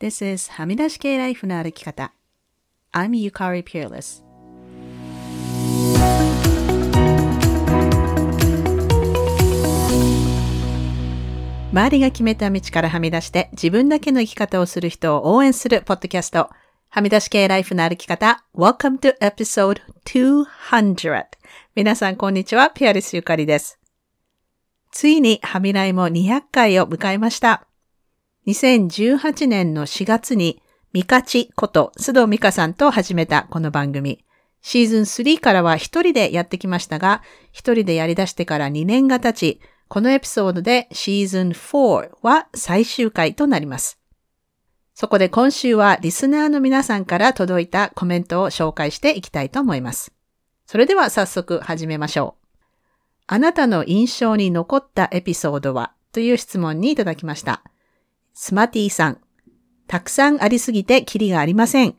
[0.00, 2.14] This is はみ出し系ライフの歩き方。
[2.90, 4.24] I'm Yukari Peerless.
[11.70, 16.48] 周りが決めた道からはみ出して自分だけの生き方をする人を応援するポッドキャスト。
[16.88, 18.42] はみ出し系ライフの歩き方。
[18.54, 21.26] Welcome to episode 200.
[21.74, 22.70] 皆さんこんにちは。
[22.70, 23.78] ピアリスゆかりです。
[24.92, 27.66] ついにはみらいも200回を迎えました。
[28.46, 30.62] 2018年の4月に、
[30.92, 34.24] ミカチこと須藤美香さんと始めたこの番組。
[34.62, 43.98] シーズン3からは一人でやってきましたが、一人でやり出してから2年が経ち、このエピソードでシーズン4は最終回となります。
[44.94, 50.12] そこで今週はリスナーの皆さんから届いたコメントを紹介していきたいと思います。
[50.66, 52.46] それでは早速始めましょう。
[53.26, 55.92] あなたの印象に残ったエピソードは？
[56.12, 57.62] という質問にいただきました。
[58.42, 59.18] スマティさん。
[59.86, 61.94] たくさんありすぎてキリがありません。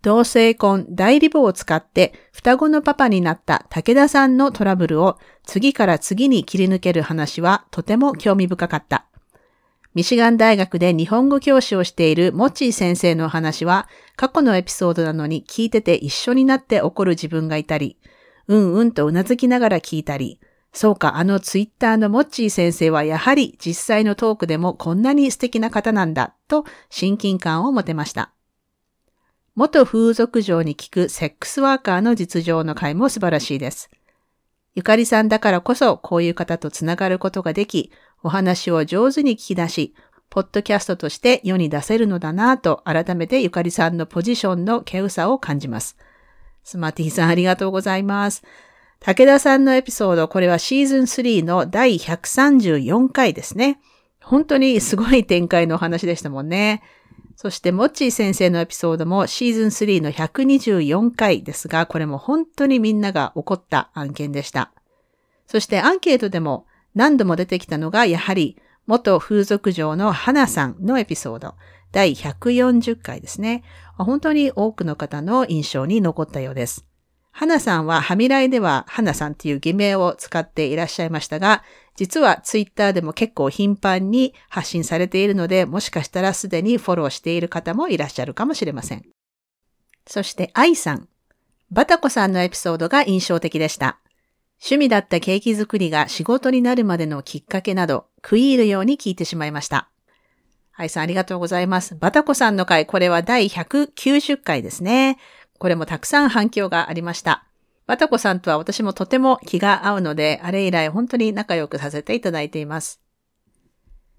[0.00, 9.06] 同性婚代理母を使って双子のパパになった武田さんのトラブルを次から次に切り抜ける話はとても興味深かった。
[9.92, 17.98] ミシガン大学で日本語教師をしているモッチー先生の話は過去のエピソードなのに聞いてて一緒になって怒る自分がいたり、
[18.46, 20.38] うんうんとうなずきながら聞いたり、
[20.76, 28.30] そうか、あのツイッターのモッチー先生はやはり実際のトークでもこんなに素敵な方なんだと親近感を持てました。
[29.54, 33.88] 元風俗嬢に聞くセックスワーカーの実情の回も素晴らしいです。
[34.74, 37.90] ゆかりさんだからこそこういう方とつながることができ、
[38.22, 39.94] お話を上手に聞き出し、
[40.28, 45.96] ポッドキャストとして世に出せるのだなぁと改めてゆかりさんのポジションの稀有さを感じます。
[46.64, 48.42] スマティさんありがとうございます。
[49.00, 53.80] 武田さんのエピソード、これはシーズン3の第134回ですね。
[54.20, 56.82] 本当にすごい展開のお話でしたもんね。
[57.36, 64.72] そして、モッチー先生のエピソードもシーズン3の124回ですが、これも本当にみんなが起こった案件でした。
[65.46, 71.54] そしてアンケートでも何度も出てきたのが、やはり元風俗嬢の花さんのエピソード、
[71.92, 73.62] 第140回ですね。
[73.96, 76.86] 本当に多くの方の印象に残ったようです。
[77.38, 81.62] 花さんはハミライでは花さんっていう偽名を使っていらっしゃいましたが、
[81.94, 89.04] 実はツイッターでも結構頻繁に発信されているので、もしかしたらすでにフォローしている方もいらっしゃるかもしれません。
[90.06, 91.08] そして愛さん。
[91.70, 93.98] バタコさんのエピソードが印象的でした。
[94.58, 99.90] 趣味だったケーキ作りが仕事になるまでのきっかけなど、食い入るように聞いてしまいました。
[100.74, 101.96] 愛さんありがとうございます。
[101.96, 105.18] バタコさんの回、これは第190回ですね。
[105.58, 107.46] これもたくさん反響がありました。
[107.86, 113.00] バタコさんとは私もとても気が合うので、あれ以来本当に仲良くさせていただいています。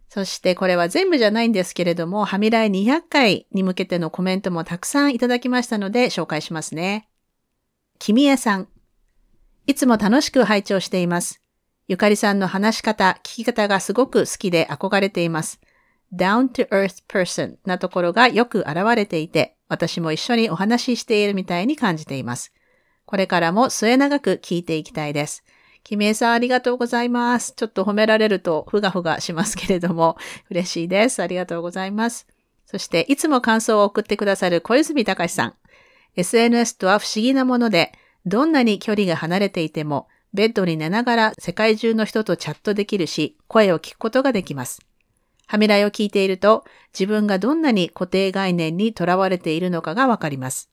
[0.10, 7.10] そしてこれは全部じゃないんですけれども、はみらい200回に向けてのコメントもたくさんいただきましたので紹介しますね。
[8.00, 8.70] 君江さん。
[9.66, 11.42] いつも楽しく拝聴しています。
[11.90, 15.60] ゆかりさんの話し方、聞き方がすごく好きで憧れています。
[16.14, 22.54] down to earth person なところがよく現れていて、私も一緒にお話ししているみたいに感じています。
[23.06, 25.44] これからも末永く聞いていきたいです。
[25.84, 27.54] キメイさんありがとうございます。
[27.56, 30.18] ちょっと褒められるとふがふがしますけれども、
[30.50, 31.22] 嬉しいです。
[31.22, 32.28] ありがとうございます。
[32.66, 35.54] そして、いつも感想を送ってくださる小泉隆さん。
[36.18, 37.94] SNS とは不思議なもので、
[38.26, 44.82] どんなに距離が離れていても、ベッドに寝ながら世界中の人とチャットできるし、声を聞くことができます。
[45.48, 50.70] はめらいを聞いていると、自分がどんなに固定概念にとらわれているのかがわかります。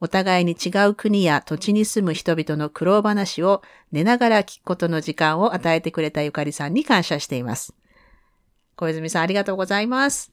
[0.00, 3.62] お互いに違う国や土地に住む人々の苦労話を
[3.92, 7.74] 寝ながら聞くことの時間を与えてくれたゆかりさんに感謝しています。
[8.76, 10.30] 小泉さんありがとうございます。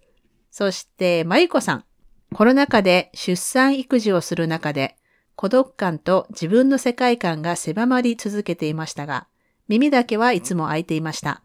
[0.52, 1.86] そして、まゆこさん。
[2.34, 4.98] コロナ禍で出産育児をする中で、
[5.36, 9.28] 孤独感と自分の世界観が狭まり続けていましたが、
[9.70, 11.42] 耳だけはいつも開いていました。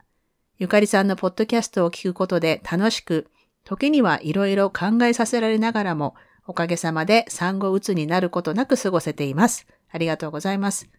[0.59, 3.31] ゆかりさんのポッドキャストを聞くことで楽しく、
[3.65, 6.17] 時にはいろいろ考えさせられながらも、
[6.49, 9.69] おかげさまで産後うつになることなく過ごせています。
[9.91, 10.91] ありがとうございます。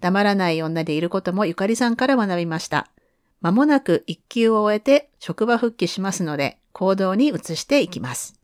[0.00, 2.90] 黙らない女でいることもゆかりさんから学びました。
[3.40, 8.38] まもなく一級を終えて職場復帰しますので、行動に移していきます。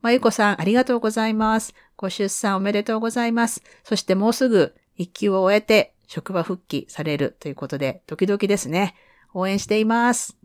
[0.00, 1.74] まゆこさん、ありがとうございます。
[1.98, 3.62] ご出産おめでとうございます。
[3.84, 8.94] そしてもうすぐ一級を終えて職場復帰されるということで、ドキドキですね。
[9.36, 10.36] 応援しています。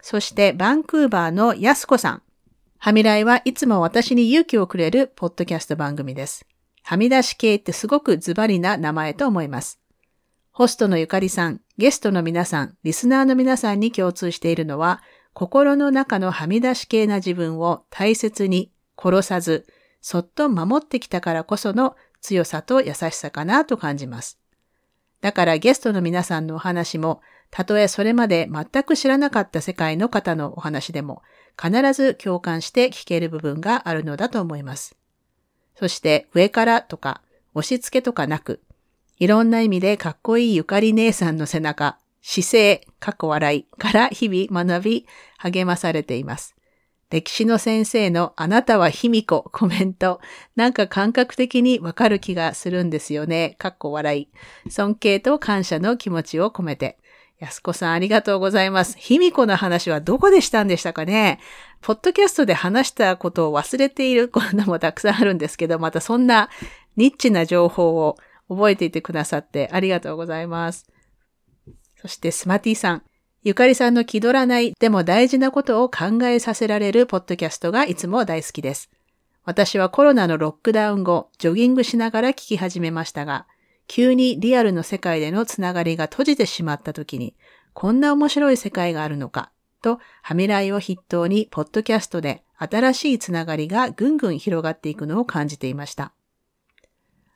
[0.00, 2.22] そしてバンクーバーのやすこさん。
[2.78, 6.44] はみらいはいつも私に勇気をくれるポッドキャスト番組です。
[6.82, 9.80] はみ出し系ってすごくズバリな名前と思います。
[10.50, 15.00] ホストのゆかりさん、ゲストの皆さん、リスナーの皆さんに共通しているのは、
[15.32, 19.66] 心の中のはみ出し系な自分を大切に殺さず、
[20.02, 24.38] そっと守ってきたからこその強さと優しさかなと感じます。
[25.22, 27.22] だからゲストの皆さんのお話も、
[27.52, 31.22] たとえそれまで全く知らなかった世界の方のお話でも、
[31.62, 34.96] 必ず共感して聞ける部分があるのだと思います。
[35.78, 37.20] そして上からとか
[37.54, 38.62] 押し付けとかなく、
[39.18, 45.06] いろんな意味でかっこいいゆかり姉さんの背中、姿勢、過去笑いから日々学び、
[45.36, 46.56] 励まされています。
[47.10, 50.22] 歴史の先生のあなたは卑弥呼コメント、
[50.56, 53.56] なんか感覚的にわかる気がするんですよね。
[53.58, 54.70] かっこ笑い。
[54.70, 56.98] 尊敬と感謝の気持ちを込めて。
[57.42, 58.96] 安子さんありがとうございます。
[58.96, 61.40] 卑弥呼の話はどこでしたんでしたかね
[61.80, 66.50] ポッドキャストで話したことを忘れていることもたくさんあるんですけど、またそんな
[66.96, 68.16] ニッチな情報を
[68.48, 70.86] 覚えていてくださってありがとうございます。
[72.00, 73.02] そしてスマティさん。
[73.42, 78.88] ゆかりさんの気取らないでも大事なことを考えさせられるポッドキャストがいつも大好きです。
[79.44, 83.48] 私はコロナのロックダウン後、ジョギングしながら聞き始めましたが、
[83.86, 87.36] 急にリアルの世界でのつながりが閉じてしまった時に、
[87.74, 89.52] こんな面白い世界があるのか、
[89.82, 96.12] と、はみらいを筆頭に、ポッドキャストで新しいつながりがぐんぐん広がっていくのを感じていました。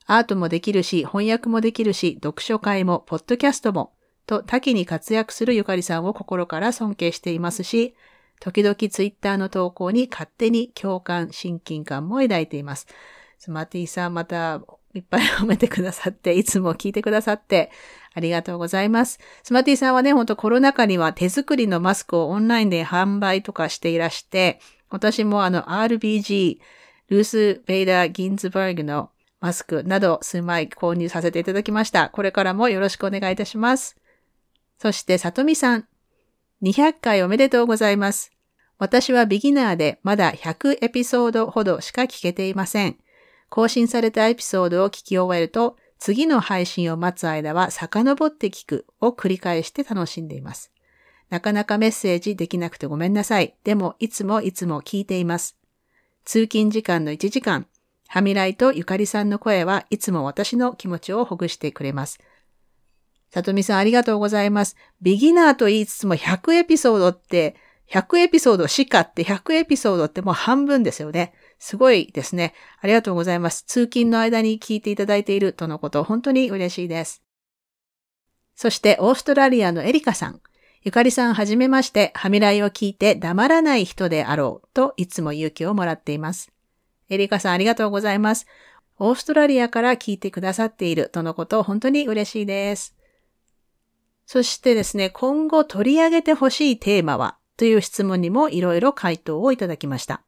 [0.07, 3.93] アートもできるし、翻訳もできるし、読書会も、ポッドキャストも、
[4.27, 7.95] と多岐に活躍するゆかりさんを心から尊敬していますし、
[8.41, 12.87] 時々ツイッターの投稿に勝手に共感、親近感も抱いています。
[13.39, 14.63] スマティさんまた
[14.97, 17.71] いっぱい褒めてくださって、いつも聞いてくださって、
[18.15, 19.19] ありがとうございます。
[19.43, 26.59] スマティさんはね、ほんとコロナ禍には手作りのマスクをオンラインで販売とかしていらして、私もあの RBG、
[27.09, 29.11] ルース・ベイダー・ギンズバーグの
[29.41, 32.09] マスクなど数枚購入させていただきました。
[32.09, 33.97] これからもよろしくお願いいたします。
[34.79, 35.87] そして、さとみさん。
[36.63, 38.33] 200回おめでとうございます。
[38.79, 42.97] 私はビギナーでまだ100エピソードほどしか聞けていません。
[43.49, 50.73] 更新されたエピソードを聞き終えると、次の配信を待つ間は遡って聞くを繰り返して楽しんでいます。
[51.31, 53.57] なかなかメッセージできなくてごめんなさい。
[53.65, 55.57] でも、いつもいつも聞いています。
[56.25, 57.67] 通勤時間の1時間、
[58.09, 62.21] ハミライとゆかりさんの声はいつも私の気持ちをほぐしてくれます。
[63.31, 64.77] さとみさんありがとうございます。
[65.01, 67.57] ビギナーと言いつつも100エピソードって、
[67.91, 71.35] 100エピソードしかって100エピソードってもう半分ですよね。
[71.59, 72.55] すごいですね。
[72.81, 73.65] ありがとうございます。
[73.65, 77.23] 通勤の間に聞いていただいているとのこと、本当に嬉しいです。
[78.55, 80.41] そして、オーストラリアのエリカさん。
[80.83, 86.53] ゆかりさんはじめまして、はみらいを聞いて黙らない人であろうといつも勇気をもらっています。
[87.09, 88.47] エリカさんありがとうございます。
[88.99, 92.95] オーストラリアから聞いてくださっているとのこと、本当に嬉しいです。
[94.27, 97.39] そしてですね、今後取り上げてほしいテーマは？
[97.57, 100.26] という質問にもいろいろ回答をいただきました。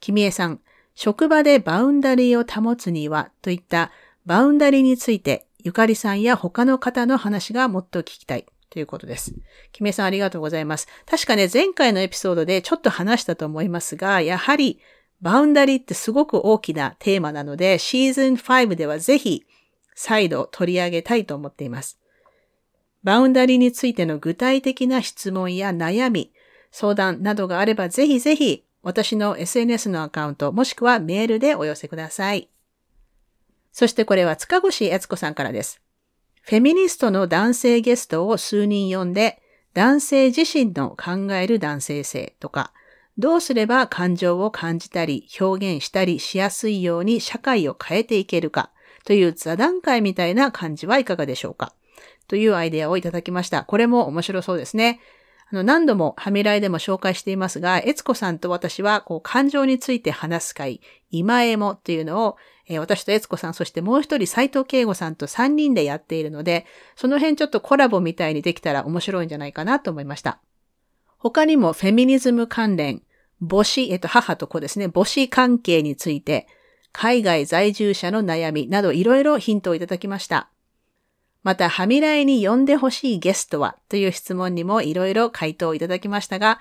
[0.00, 0.60] 君江さん、
[0.94, 3.90] 職場でバウンダリーを保つにはといった
[4.26, 9.34] バウンダリーについてゆかりさんや他の方の話がもっと聞きたいということです。
[9.72, 10.88] キメさんありがとうございます。
[11.06, 14.80] 確かね、前回のエピソードでちょっと話したと思いますが、やはり
[15.20, 19.44] バウンダリーってすごく大きなテーマなので、シーズン5ではぜひ
[19.94, 21.98] 再度取り上げたいと思っています。
[23.02, 26.32] バウンダリーについての具体的な質問や悩み、
[26.70, 32.48] 相談などがあればぜひぜひ私の SNS のアカウントもしくはメールでお寄せください。
[33.72, 35.80] そしてこれは塚越悦子さんからです。
[36.42, 39.40] フェミニストの男性ゲストを数人呼んで、
[39.74, 42.72] 男性自身の考える男性性とか、
[43.18, 48.70] どうすれば感情を感じたり表現したりしやすいように社会を変えていけるか
[49.04, 51.74] という座談会みたいな感じはいかがでしょうか？
[52.26, 53.64] というアイデアをいただきました。
[53.64, 55.00] これも面白そうですね。
[55.52, 60.80] あの、何度もハミライでも紹介していますが、エツコさんと私は、こう、感情について話す会、
[61.10, 62.36] 今エモっていうのを、
[62.68, 70.40] えー、私とエツコさん、そしてもう一人斎藤慶吾さんと3人でやっているので、その辺ちょっとコラボみたいにできたら面白いんじゃないかなと思いました。
[71.18, 73.02] 他にもフェミニズム関連、
[73.40, 76.46] 母子、えっと、母と子ですね、母子関係について、
[76.92, 80.48] 海外在住者の悩みなどいろいろヒントをいただきました。
[81.42, 86.60] また、はみらいに呼んでほしいゲストはという質問にもいろいろ回答いただきましたが、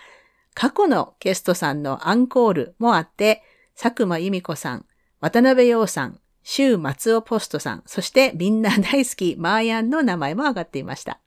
[0.53, 3.43] 過去のゲストさんのアンコールもあって、
[3.79, 4.86] 佐久間由美子さん、
[5.19, 11.19] 渡辺陽さん、周松尾ポストさん、そしてみんな大好きマーヤンの名前も上がっていました。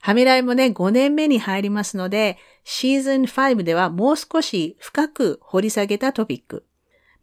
[0.00, 6.66] はみらいもね、5年目に入りますので、シーズン5ではもう少し深く掘り下げたトピック、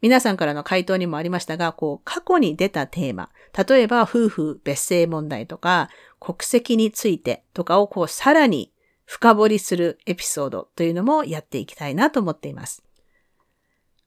[0.02, 3.30] 皆さんからの回答にもありましたが、こう、過去に出たテーマ、
[3.66, 8.72] 例えば夫婦別姓問題とか、国籍についてとかをこう、さらに
[9.06, 12.82] 深掘りするエピソードというのもやっていきたいなと思っています。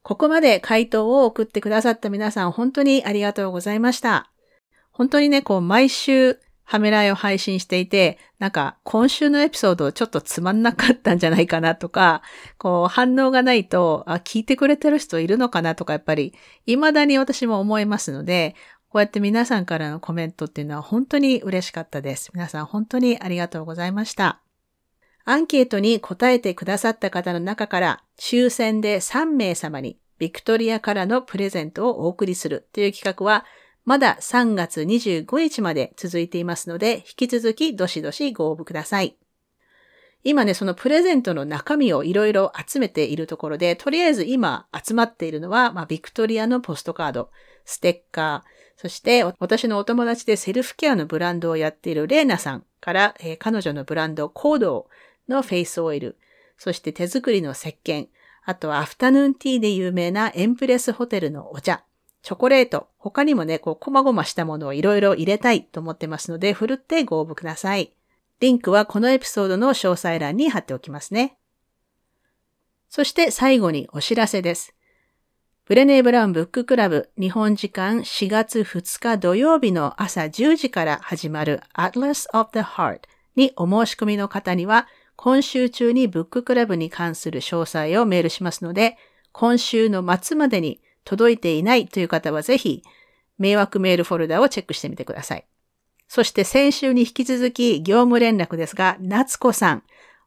[0.02, 4.30] ここまで回答を送ってくださった皆さん本当にありがとうございました。
[4.92, 12.22] 本当にね、こう毎週ハメライを配信していて、なんか今週のエピソードちょっとつまんなかったんじゃないかなとか、
[12.58, 16.34] こう反応がないと、あ、聞いてくれてる人いるのかなとかやっぱり
[16.66, 18.56] 未だに私も思いますので、
[18.88, 22.30] こうやって皆さんからのコメントっていうのは本当に嬉しかったです。
[22.34, 24.40] 皆さん本当にありがとうございました。
[25.24, 33.44] アンケートに答えてくださった方の中から抽選で3名様にビクトリアからのプレゼントをお送りするという企画は
[33.86, 39.16] まだ3月25日まで続いていますので、引き続きどしどしご応募ください。
[40.24, 47.30] 今ね、そのプレゼントの中身をいろいろ集めているところで、とりあえず今集まっているのは、まあ、ビクトリアのポストカード、
[47.64, 54.88] ステッカー、そして私のお友達でセルフケアのブランドをやっているレーナさんから、えー、彼女のブランドコード
[55.28, 56.18] のフェイスオイル、
[56.58, 58.08] そして手作りの石鹸、
[58.44, 61.84] あとはアフタヌーンティーで有名なエンプレスホテルのお茶、
[62.26, 67.92] チョコレート、他にもね、こう、こまごましたものをいろいろ入れたいと思ってますので、ふるってご応募ください。
[68.40, 71.36] リンクはこのエピソードの詳細欄に貼っておきますね。
[72.88, 74.74] そして最後にお知らせです。
[75.66, 83.02] ブレネー・ブラウンブッククラブ日本時間4月2日土曜日の朝10時から始まる Atlas of the Heart
[83.36, 88.96] にお申し込みの方には今週中にブッククラブに関する詳細をメールしますので
[89.30, 92.82] 今週の末までに届いていないという方はぜひ、
[93.38, 95.46] 迷惑メールフォルダをチェックしてみてください。
[96.08, 99.82] そして先週に引き続き業務連絡ですが、夏子さん、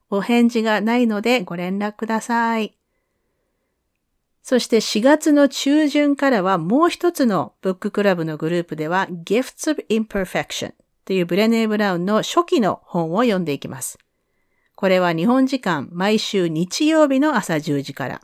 [0.10, 2.76] お返事がないのでご連絡ください。
[4.42, 10.74] そして4月の中旬からはもう一つのブッククラブのグループでは Gifts of Imperfection
[11.06, 14.00] というブレネー・ブラウンの初期の本を読んでいきます。
[14.76, 18.22] これは日本時間毎週日曜日の朝10時から、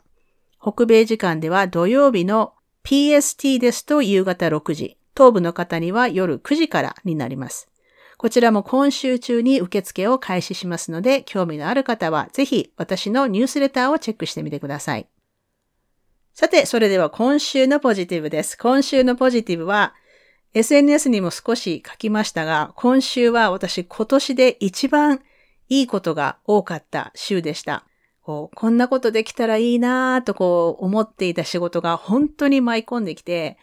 [0.68, 7.68] 北米時間では土曜日の PST ですと夕方6時、東部の方には夜9時からになります。
[8.18, 15.06] こちらも今週中に受付を開始しますので、興味のある方はぜひ私のニュースレターをチェックしてみてください。
[16.34, 18.58] さて、それでは今週のポジティブです。
[18.58, 19.94] 今週のポジティブは、
[20.52, 25.22] SNS にも少し書きましたが、今週は私今年で一番
[25.68, 27.85] いいことが多かった週でした。
[28.26, 33.56] こう、こんなことできたらいいなとこう思っていた仕事が本当に舞い込んできて、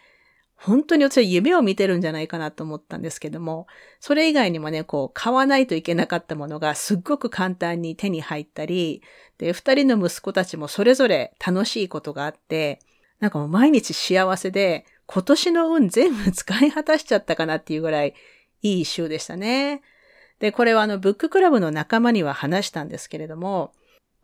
[0.56, 3.66] 本当に私は夢を見てるんじゃないかなと思ったんですけども、
[4.00, 9.02] それ以外にもね、こう、買わないといけなかったものがすっごく簡単に手に入ったり、
[9.36, 12.80] で、二人の息子たちもそれぞれ楽しいことがあって、
[13.20, 18.14] なんかもう毎日幸せで、今年の運全部使い果たしちゃったかなっていうぐらい
[18.62, 19.82] いい週でしたね。
[20.38, 23.74] で、これはあの、ブッククラブの仲間には話したんですけれども、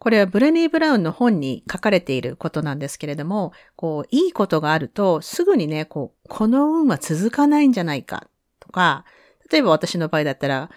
[0.00, 8.26] これはブレニー・ブラウンの本に書かれていることなんですけれども、こう、いいことがあると、すぐにね、こう、この運は続かないんじゃないか、
[8.60, 9.04] とか、
[9.52, 10.70] 例えば私の場合だったら、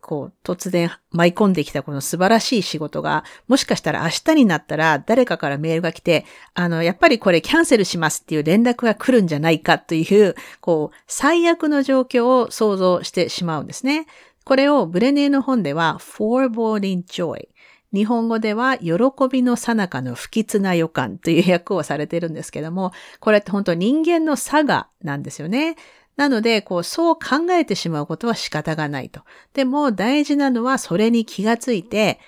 [0.00, 14.06] こう、突然舞い込んできたこの素晴らしい仕事が、もしかしたら明日になったら誰かからメールが来て、あの、やっぱりこれキャンセルしますっていう連絡が来るんじゃないかという、こう、最悪の状況を想像してしまうんですね。
[14.44, 17.48] これをブレネーの本では、foreboding joy。
[17.92, 18.94] 日本語では、喜
[19.30, 25.76] びのさなかの不吉な予感という訳をされてるんですけども、これって本当人間の差がなんですよね。
[26.16, 29.22] なので、こう、そう考えてしまうことは仕方がないと。
[29.54, 32.18] でも、大事なのはそれに気がついて、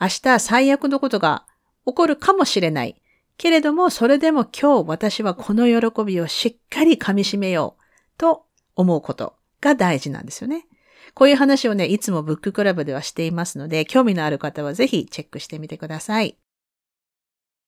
[0.00, 1.46] 明日最悪のことが
[1.86, 3.02] 起こるかもしれない。
[3.36, 7.82] けれども、それでも今日私はこの喜びをしっかり噛み締めよう
[8.18, 10.66] と思うことが大事なんですよね。
[11.14, 16.36] こういう話をね、いつもブッククラブではしていますので、興味のある方はぜひチェックしてみてください。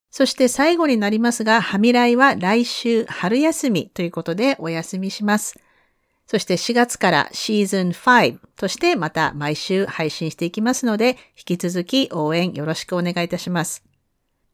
[0.09, 5.59] そして最後になりますが、はみらいは来週春休みということでお休みします。
[6.27, 13.83] そして4月からシーズン5としてまた毎週配信していきますので、引き続き応援よろしくお願いいたします。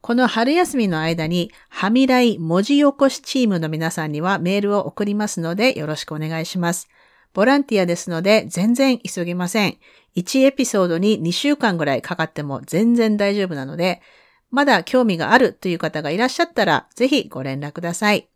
[0.01, 6.89] この春休みの間に、はみらい文字起こしチームの皆さんにはメールを送りますのでよろしくお願いします。
[7.33, 9.77] ボランティアですので全然急ぎません。
[10.15, 14.01] 1エピソードに2週間ぐらいかかっても全然大丈夫なので、
[14.49, 18.27] まだ興味があるという方がいらっしゃったら、ぜひご連絡ください。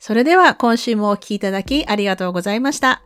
[0.00, 3.02] それでは今週もお聴きいただきありがとうございました。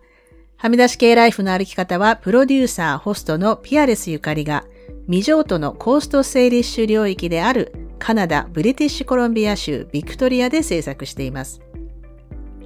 [0.56, 4.64] はみ出し系ライフの歩き方は、プロデューサー、ホストのピアレスゆかりが、
[5.06, 11.60] 未譲渡のコースト整理種領域であるカナダ・ブリティッシュコロンビア州ビクトリアで制作しています。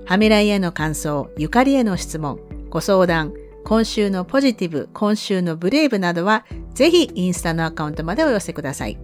[0.05, 2.41] ハミライへの感想、ゆかりへの質問、
[2.71, 3.33] ご相談、
[3.65, 6.45] 今週のポジティブ、今週のブレイブなどは、
[6.75, 8.99] ぜひインスタのアカウントまでお寄せください。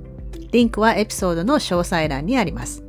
[0.50, 2.84] リンクはエピソードの詳細欄にあります。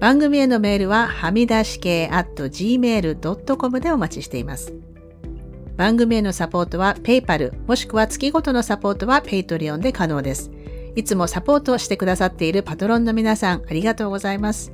[0.00, 4.74] 番組へのメールははみ出し系 at gmail.com でお待ちしています。
[5.76, 10.50] 番組へのサポートは PayPal もしくは月ごとのサポートは Patreon で可能です。
[10.96, 14.72] いつもサポートしてくださっているパトロンの皆さんありがとうございます。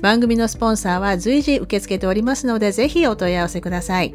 [0.00, 4.14] 番組のスポンサーは随時受け付けておりますのでぜひお問い合わせください。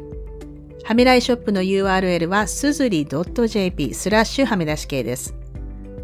[0.82, 5.34] はみらいショップの URL はすずり .jp スラッシュはみ出し系です。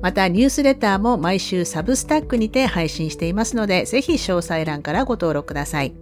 [0.02, 5.94] またニュースレターも毎週サブスタックにて配信していますので、ぜひ詳細欄からご登録ください。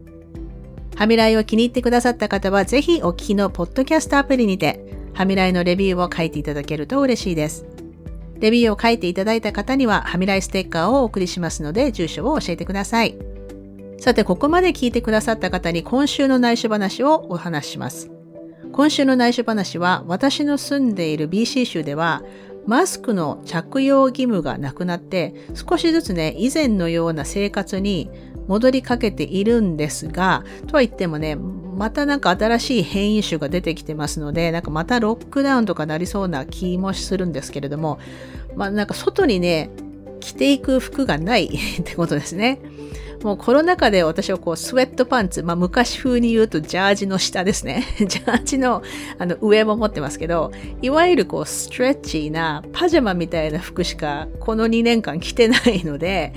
[0.97, 4.81] はみらいを気に入ってくださった方は、ぜひお聞きのポッドキャストアプリにて、
[5.13, 7.67] はみらいのレビューを書いていただけると嬉しいです。
[8.39, 13.30] レビューを書いていただいた方には、はみらいステッカーをお送りしますので、住所を教えてください。
[14.01, 18.11] さて、ここまで聞いてくださった方に今週の内緒話をお話しします。
[18.73, 22.23] 今週の内緒話は、私の住んでいる BC 州では、
[22.67, 28.09] マスクの着用義務がなくなって、少しずつね、以前のような生活に
[28.49, 37.99] 戻りかけているんですが、とは言ってもね、またなんか新しい変異種が出てきてますので、なんかまたロックダウンとかなりそうな気もするんですけれども、
[38.57, 39.69] まあなんか外にね、
[40.21, 41.47] 着ていく服がない
[41.81, 42.61] ってことですね。
[43.23, 47.85] もうコロナ禍で私はこうスウェットパンツ、まあ昔風に言うとジャージの下ですね。
[47.99, 48.83] ジャージの
[49.19, 56.33] あの上も持ってますけど、いわゆるこうストレッチーなパジャマみたいな服しかこの2年間着てないので、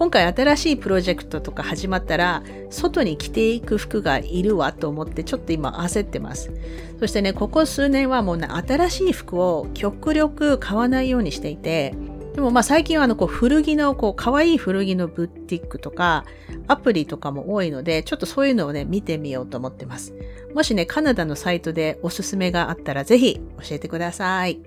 [0.00, 6.50] 今回新しいプロジェクトとか始まったら、外に着ていく服がいるわと思って、ちょっと今焦ってます。
[6.98, 11.94] そしてね、ここ数年はもうね、新しい服を極力買わないようにしていて、
[12.40, 16.24] でもまあ最近はあのこう古着のこう可愛い古着のブティックとか
[16.68, 20.14] アプリとかも多いのでちょっとそういうのをね見てみようと思ってます。
[20.54, 24.58] もしねカナダのサイトでおすすめがあったらぜひ教えてください。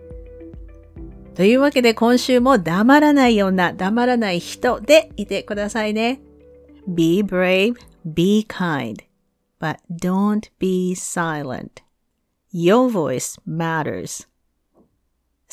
[1.33, 6.21] というわけで今週も黙らない女、黙らない人でいてくださいね。
[6.87, 7.73] Be brave,
[8.05, 8.97] be kind,
[9.59, 11.81] but don't be silent.
[12.53, 14.27] Your voice matters.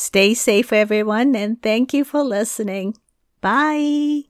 [0.00, 2.96] Stay safe, everyone, and thank you for listening.
[3.42, 4.29] Bye.